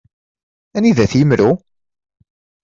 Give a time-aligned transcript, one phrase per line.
[0.77, 1.51] Anida-t yimru?